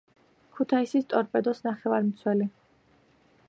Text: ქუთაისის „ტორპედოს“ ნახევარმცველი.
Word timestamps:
ქუთაისის 0.59 1.05
„ტორპედოს“ 1.13 1.61
ნახევარმცველი. 1.67 2.51